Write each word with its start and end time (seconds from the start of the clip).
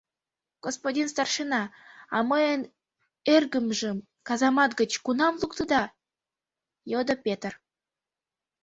—Господин 0.65 1.07
старшина, 1.13 1.61
а 2.15 2.17
мыйын 2.29 2.61
эргымжым 3.33 3.97
казамат 4.27 4.71
гыч 4.79 4.91
кунам 5.05 5.33
луктыда?— 5.41 5.83
йодо 6.91 7.15
Петр. 7.25 7.53